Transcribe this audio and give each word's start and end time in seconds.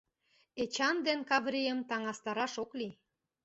—Эчан 0.63 0.95
ден 1.07 1.19
Каврийым 1.29 1.79
таҥастараш 1.89 2.53
ок 2.63 2.71
лий. 2.79 2.93